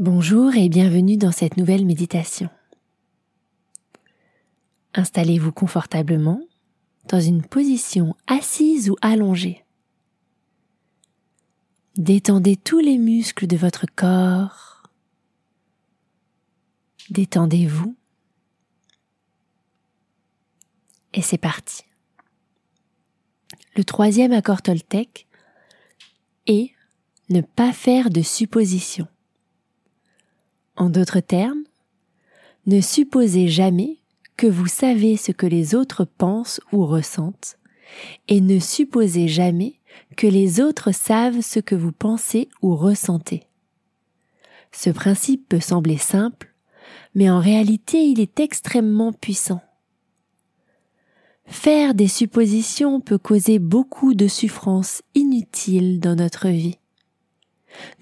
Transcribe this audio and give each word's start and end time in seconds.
Bonjour 0.00 0.54
et 0.54 0.70
bienvenue 0.70 1.18
dans 1.18 1.30
cette 1.30 1.58
nouvelle 1.58 1.84
méditation. 1.84 2.48
Installez-vous 4.94 5.52
confortablement 5.52 6.40
dans 7.10 7.20
une 7.20 7.42
position 7.42 8.16
assise 8.26 8.88
ou 8.88 8.96
allongée. 9.02 9.62
Détendez 11.96 12.56
tous 12.56 12.78
les 12.78 12.96
muscles 12.96 13.46
de 13.46 13.58
votre 13.58 13.84
corps. 13.94 14.84
Détendez-vous. 17.10 17.94
Et 21.12 21.20
c'est 21.20 21.36
parti. 21.36 21.82
Le 23.76 23.84
troisième 23.84 24.32
accord 24.32 24.62
Toltec 24.62 25.26
est 26.46 26.70
ne 27.28 27.42
pas 27.42 27.74
faire 27.74 28.08
de 28.08 28.22
suppositions. 28.22 29.06
En 30.80 30.88
d'autres 30.88 31.20
termes, 31.20 31.64
ne 32.64 32.80
supposez 32.80 33.48
jamais 33.48 33.98
que 34.38 34.46
vous 34.46 34.66
savez 34.66 35.18
ce 35.18 35.30
que 35.30 35.44
les 35.44 35.74
autres 35.74 36.06
pensent 36.06 36.58
ou 36.72 36.86
ressentent, 36.86 37.58
et 38.28 38.40
ne 38.40 38.58
supposez 38.58 39.28
jamais 39.28 39.74
que 40.16 40.26
les 40.26 40.58
autres 40.58 40.90
savent 40.92 41.42
ce 41.42 41.60
que 41.60 41.74
vous 41.74 41.92
pensez 41.92 42.48
ou 42.62 42.76
ressentez. 42.76 43.42
Ce 44.72 44.88
principe 44.88 45.50
peut 45.50 45.60
sembler 45.60 45.98
simple, 45.98 46.54
mais 47.14 47.28
en 47.28 47.40
réalité 47.40 48.02
il 48.06 48.18
est 48.18 48.40
extrêmement 48.40 49.12
puissant. 49.12 49.60
Faire 51.44 51.92
des 51.92 52.08
suppositions 52.08 53.02
peut 53.02 53.18
causer 53.18 53.58
beaucoup 53.58 54.14
de 54.14 54.28
souffrances 54.28 55.02
inutiles 55.14 56.00
dans 56.00 56.16
notre 56.16 56.48
vie. 56.48 56.79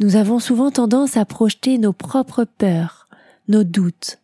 Nous 0.00 0.16
avons 0.16 0.38
souvent 0.38 0.70
tendance 0.70 1.16
à 1.16 1.24
projeter 1.24 1.78
nos 1.78 1.92
propres 1.92 2.44
peurs, 2.44 3.08
nos 3.48 3.64
doutes, 3.64 4.18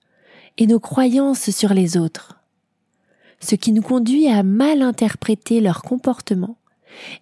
et 0.59 0.67
nos 0.67 0.81
croyances 0.81 1.51
sur 1.51 1.75
les 1.75 1.97
autres, 1.97 2.41
ce 3.41 3.55
qui 3.55 3.73
nous 3.73 3.83
conduit 3.83 4.29
à 4.29 4.43
mal 4.43 4.83
interpréter 4.83 5.61
leur 5.61 5.83
comportement 5.83 6.57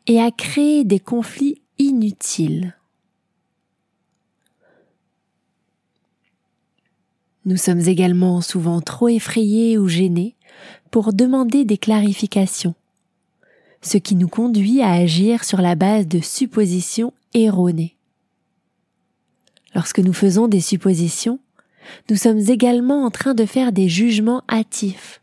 et 0.06 0.20
à 0.20 0.30
créer 0.30 0.84
des 0.84 1.00
conflits 1.00 1.62
inutiles. 1.78 2.76
Nous 7.44 7.56
sommes 7.56 7.80
également 7.80 8.40
souvent 8.40 8.80
trop 8.80 9.08
effrayés 9.08 9.76
ou 9.76 9.88
gênés 9.88 10.36
pour 10.90 11.12
demander 11.12 11.64
des 11.64 11.78
clarifications, 11.78 12.74
ce 13.80 13.96
qui 13.96 14.14
nous 14.14 14.28
conduit 14.28 14.80
à 14.82 14.92
agir 14.92 15.42
sur 15.42 15.60
la 15.60 15.74
base 15.74 16.06
de 16.06 16.20
suppositions 16.20 17.12
erronées. 17.34 17.96
Lorsque 19.74 20.00
nous 20.00 20.12
faisons 20.12 20.48
des 20.48 20.60
suppositions, 20.60 21.38
nous 22.10 22.16
sommes 22.16 22.38
également 22.38 23.04
en 23.04 23.10
train 23.10 23.34
de 23.34 23.46
faire 23.46 23.72
des 23.72 23.88
jugements 23.88 24.42
hâtifs. 24.50 25.20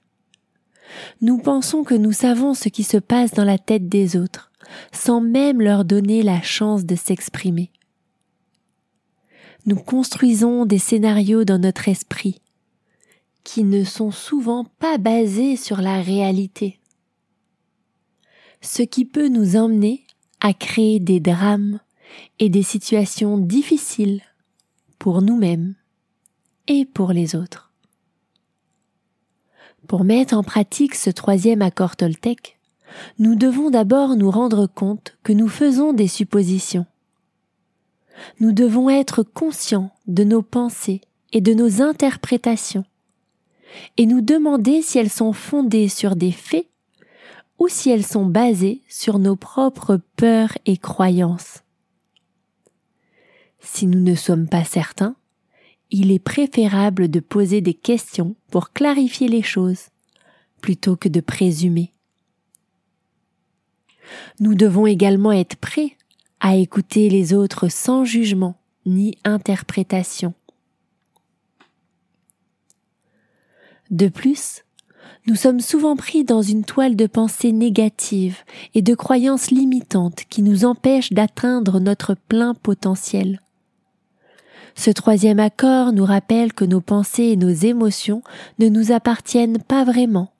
Nous 1.21 1.37
pensons 1.37 1.83
que 1.83 1.95
nous 1.95 2.11
savons 2.11 2.53
ce 2.53 2.69
qui 2.69 2.83
se 2.83 2.97
passe 2.97 3.31
dans 3.31 3.45
la 3.45 3.57
tête 3.57 3.87
des 3.87 4.17
autres, 4.17 4.51
sans 4.91 5.21
même 5.21 5.61
leur 5.61 5.85
donner 5.85 6.23
la 6.23 6.41
chance 6.41 6.85
de 6.85 6.95
s'exprimer. 6.95 7.71
Nous 9.65 9.75
construisons 9.75 10.65
des 10.65 10.79
scénarios 10.79 11.43
dans 11.43 11.59
notre 11.59 11.87
esprit 11.89 12.41
qui 13.43 13.63
ne 13.63 13.83
sont 13.83 14.11
souvent 14.11 14.65
pas 14.79 14.97
basés 14.97 15.55
sur 15.55 15.81
la 15.81 16.01
réalité, 16.01 16.79
ce 18.61 18.83
qui 18.83 19.05
peut 19.05 19.27
nous 19.27 19.55
emmener 19.55 20.03
à 20.41 20.53
créer 20.53 20.99
des 20.99 21.19
drames 21.19 21.79
et 22.39 22.49
des 22.49 22.63
situations 22.63 23.37
difficiles 23.37 24.21
pour 24.99 25.21
nous-mêmes 25.21 25.75
et 26.67 26.85
pour 26.85 27.13
les 27.13 27.35
autres. 27.35 27.71
Pour 29.87 30.03
mettre 30.03 30.35
en 30.35 30.43
pratique 30.43 30.93
ce 30.93 31.09
troisième 31.09 31.61
accord 31.61 31.95
Toltec, 31.95 32.59
nous 33.17 33.35
devons 33.35 33.69
d'abord 33.69 34.15
nous 34.15 34.29
rendre 34.29 34.67
compte 34.67 35.17
que 35.23 35.33
nous 35.33 35.47
faisons 35.47 35.93
des 35.93 36.07
suppositions. 36.07 36.85
Nous 38.39 38.51
devons 38.51 38.89
être 38.89 39.23
conscients 39.23 39.91
de 40.07 40.23
nos 40.23 40.41
pensées 40.41 41.01
et 41.31 41.41
de 41.41 41.53
nos 41.53 41.81
interprétations, 41.81 42.85
et 43.97 44.05
nous 44.05 44.21
demander 44.21 44.81
si 44.81 44.97
elles 44.97 45.09
sont 45.09 45.33
fondées 45.33 45.87
sur 45.87 46.15
des 46.15 46.31
faits 46.31 46.67
ou 47.57 47.67
si 47.67 47.89
elles 47.89 48.05
sont 48.05 48.25
basées 48.25 48.81
sur 48.89 49.19
nos 49.19 49.35
propres 49.35 49.99
peurs 50.17 50.57
et 50.65 50.77
croyances. 50.77 51.63
Si 53.59 53.87
nous 53.87 53.99
ne 53.99 54.15
sommes 54.15 54.47
pas 54.47 54.63
certains, 54.63 55.15
il 55.91 56.11
est 56.11 56.19
préférable 56.19 57.09
de 57.09 57.19
poser 57.19 57.61
des 57.61 57.73
questions 57.73 58.35
pour 58.51 58.71
clarifier 58.71 59.27
les 59.27 59.41
choses, 59.41 59.87
plutôt 60.61 60.95
que 60.95 61.09
de 61.09 61.19
présumer. 61.19 61.93
Nous 64.39 64.55
devons 64.55 64.87
également 64.87 65.31
être 65.31 65.55
prêts 65.55 65.97
à 66.39 66.55
écouter 66.55 67.09
les 67.09 67.33
autres 67.33 67.69
sans 67.69 68.05
jugement 68.05 68.55
ni 68.85 69.17
interprétation. 69.23 70.33
De 73.91 74.07
plus, 74.07 74.63
nous 75.25 75.35
sommes 75.35 75.59
souvent 75.59 75.95
pris 75.95 76.23
dans 76.23 76.41
une 76.41 76.63
toile 76.63 76.95
de 76.95 77.07
pensée 77.07 77.51
négative 77.51 78.37
et 78.73 78.81
de 78.81 78.95
croyances 78.95 79.51
limitantes 79.51 80.23
qui 80.29 80.43
nous 80.43 80.65
empêchent 80.65 81.13
d'atteindre 81.13 81.79
notre 81.79 82.15
plein 82.15 82.53
potentiel. 82.53 83.39
Ce 84.75 84.91
troisième 84.91 85.39
accord 85.39 85.91
nous 85.91 86.05
rappelle 86.05 86.53
que 86.53 86.65
nos 86.65 86.81
pensées 86.81 87.23
et 87.23 87.35
nos 87.35 87.49
émotions 87.49 88.21
ne 88.59 88.69
nous 88.69 88.91
appartiennent 88.91 89.61
pas 89.61 89.83
vraiment. 89.83 90.31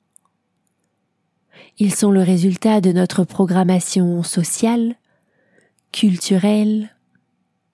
Ils 1.78 1.94
sont 1.94 2.10
le 2.10 2.22
résultat 2.22 2.80
de 2.80 2.92
notre 2.92 3.24
programmation 3.24 4.22
sociale, 4.22 4.96
culturelle 5.92 6.94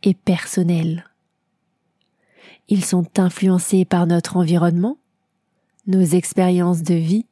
et 0.03 0.15
personnelle. 0.15 1.05
Ils 2.69 2.85
sont 2.85 3.07
influencés 3.19 3.85
par 3.85 4.07
notre 4.07 4.37
environnement, 4.37 4.99
nos 5.87 6.03
expériences 6.03 6.83
de 6.83 6.95
vie 6.95 7.27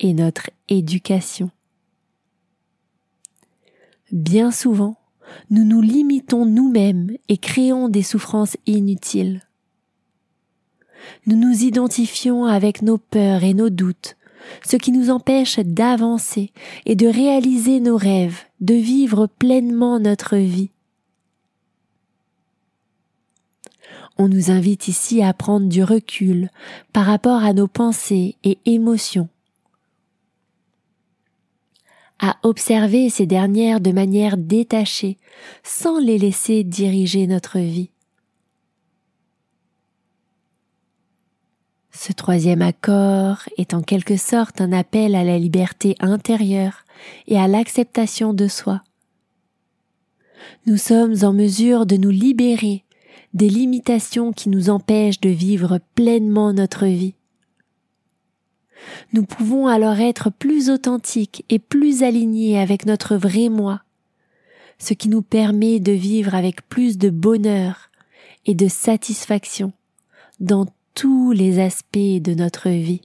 et 0.00 0.14
notre 0.14 0.50
éducation. 0.68 1.50
Bien 4.10 4.50
souvent, 4.50 4.96
nous 5.50 5.64
nous 5.64 5.80
limitons 5.80 6.46
nous-mêmes 6.46 7.12
et 7.28 7.36
créons 7.36 7.88
des 7.88 8.02
souffrances 8.02 8.56
inutiles. 8.66 9.42
Nous 11.26 11.36
nous 11.36 11.64
identifions 11.64 12.44
avec 12.44 12.82
nos 12.82 12.98
peurs 12.98 13.42
et 13.42 13.54
nos 13.54 13.70
doutes, 13.70 14.16
ce 14.64 14.76
qui 14.76 14.92
nous 14.92 15.10
empêche 15.10 15.58
d'avancer 15.58 16.52
et 16.86 16.94
de 16.94 17.06
réaliser 17.06 17.80
nos 17.80 17.96
rêves, 17.96 18.40
de 18.60 18.74
vivre 18.74 19.26
pleinement 19.26 19.98
notre 19.98 20.36
vie. 20.36 20.70
On 24.18 24.28
nous 24.28 24.50
invite 24.50 24.88
ici 24.88 25.22
à 25.22 25.32
prendre 25.32 25.68
du 25.68 25.82
recul 25.82 26.50
par 26.92 27.06
rapport 27.06 27.42
à 27.42 27.52
nos 27.52 27.66
pensées 27.66 28.36
et 28.44 28.58
émotions 28.66 29.28
à 32.22 32.36
observer 32.44 33.10
ces 33.10 33.26
dernières 33.26 33.80
de 33.80 33.90
manière 33.90 34.36
détachée, 34.38 35.18
sans 35.64 35.98
les 35.98 36.18
laisser 36.18 36.62
diriger 36.62 37.26
notre 37.26 37.58
vie. 37.58 37.90
Ce 41.90 42.12
troisième 42.12 42.62
accord 42.62 43.42
est 43.58 43.74
en 43.74 43.82
quelque 43.82 44.16
sorte 44.16 44.60
un 44.60 44.72
appel 44.72 45.14
à 45.14 45.24
la 45.24 45.38
liberté 45.38 45.96
intérieure 46.00 46.84
et 47.26 47.38
à 47.38 47.48
l'acceptation 47.48 48.32
de 48.32 48.48
soi. 48.48 48.82
Nous 50.66 50.76
sommes 50.76 51.16
en 51.22 51.32
mesure 51.32 51.86
de 51.86 51.96
nous 51.96 52.10
libérer 52.10 52.84
des 53.34 53.48
limitations 53.48 54.32
qui 54.32 54.48
nous 54.48 54.70
empêchent 54.70 55.20
de 55.20 55.28
vivre 55.28 55.80
pleinement 55.94 56.52
notre 56.52 56.86
vie. 56.86 57.14
Nous 59.12 59.24
pouvons 59.24 59.66
alors 59.66 60.00
être 60.00 60.30
plus 60.30 60.70
authentiques 60.70 61.44
et 61.48 61.58
plus 61.58 62.02
alignés 62.02 62.58
avec 62.58 62.86
notre 62.86 63.16
vrai 63.16 63.48
moi, 63.48 63.82
ce 64.78 64.94
qui 64.94 65.08
nous 65.08 65.22
permet 65.22 65.80
de 65.80 65.92
vivre 65.92 66.34
avec 66.34 66.68
plus 66.68 66.98
de 66.98 67.10
bonheur 67.10 67.90
et 68.46 68.54
de 68.54 68.68
satisfaction 68.68 69.72
dans 70.40 70.66
tous 70.94 71.32
les 71.32 71.58
aspects 71.60 71.98
de 71.98 72.34
notre 72.34 72.68
vie. 72.68 73.02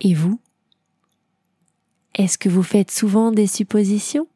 Et 0.00 0.14
vous? 0.14 0.40
Est-ce 2.14 2.38
que 2.38 2.48
vous 2.48 2.62
faites 2.62 2.90
souvent 2.90 3.30
des 3.30 3.46
suppositions? 3.46 4.26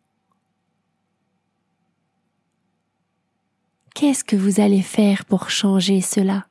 Qu'est-ce 4.00 4.24
que 4.24 4.34
vous 4.34 4.60
allez 4.60 4.80
faire 4.80 5.26
pour 5.26 5.50
changer 5.50 6.00
cela? 6.00 6.46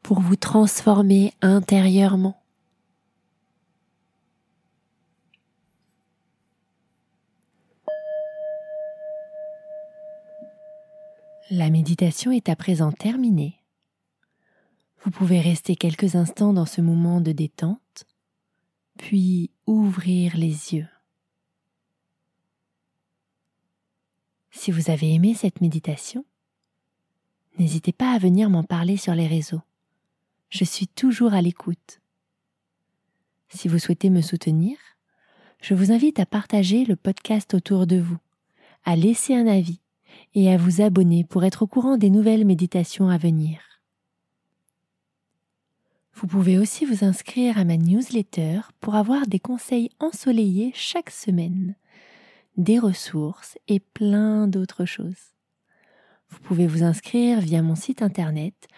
Pour 0.00 0.20
vous 0.20 0.36
transformer 0.36 1.32
intérieurement 1.42 2.40
La 11.50 11.68
méditation 11.68 12.30
est 12.30 12.48
à 12.48 12.54
présent 12.54 12.92
terminée. 12.92 13.56
Vous 15.02 15.10
pouvez 15.10 15.40
rester 15.40 15.74
quelques 15.74 16.14
instants 16.14 16.52
dans 16.52 16.64
ce 16.64 16.80
moment 16.80 17.20
de 17.20 17.32
détente, 17.32 18.04
puis 18.98 19.50
ouvrir 19.66 20.36
les 20.36 20.74
yeux. 20.74 20.93
Si 24.56 24.70
vous 24.70 24.88
avez 24.88 25.12
aimé 25.12 25.34
cette 25.34 25.60
méditation, 25.60 26.24
n'hésitez 27.58 27.92
pas 27.92 28.12
à 28.12 28.18
venir 28.18 28.48
m'en 28.48 28.62
parler 28.62 28.96
sur 28.96 29.14
les 29.14 29.26
réseaux. 29.26 29.60
Je 30.48 30.64
suis 30.64 30.86
toujours 30.86 31.34
à 31.34 31.42
l'écoute. 31.42 32.00
Si 33.48 33.66
vous 33.66 33.80
souhaitez 33.80 34.10
me 34.10 34.22
soutenir, 34.22 34.78
je 35.60 35.74
vous 35.74 35.90
invite 35.90 36.20
à 36.20 36.24
partager 36.24 36.84
le 36.84 36.94
podcast 36.94 37.52
autour 37.52 37.86
de 37.86 37.96
vous, 37.96 38.16
à 38.84 38.94
laisser 38.94 39.34
un 39.34 39.48
avis 39.48 39.80
et 40.34 40.50
à 40.50 40.56
vous 40.56 40.80
abonner 40.80 41.24
pour 41.24 41.44
être 41.44 41.62
au 41.62 41.66
courant 41.66 41.98
des 41.98 42.08
nouvelles 42.08 42.46
méditations 42.46 43.08
à 43.08 43.18
venir. 43.18 43.58
Vous 46.14 46.28
pouvez 46.28 46.58
aussi 46.58 46.86
vous 46.86 47.04
inscrire 47.04 47.58
à 47.58 47.64
ma 47.64 47.76
newsletter 47.76 48.60
pour 48.80 48.94
avoir 48.94 49.26
des 49.26 49.40
conseils 49.40 49.90
ensoleillés 49.98 50.70
chaque 50.74 51.10
semaine 51.10 51.74
des 52.56 52.78
ressources 52.78 53.58
et 53.68 53.80
plein 53.80 54.46
d'autres 54.46 54.84
choses. 54.84 55.32
Vous 56.28 56.38
pouvez 56.40 56.66
vous 56.66 56.82
inscrire 56.82 57.40
via 57.40 57.62
mon 57.62 57.74
site 57.74 58.02
internet 58.02 58.68